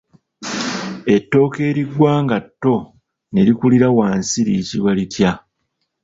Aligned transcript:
Ettooke 1.15 1.61
erigwa 1.69 2.11
nga 2.23 2.37
tto 2.45 2.75
ne 3.31 3.41
likulira 3.47 3.87
wansi 3.97 4.39
liyitibwa 4.47 4.91
litya? 4.97 5.31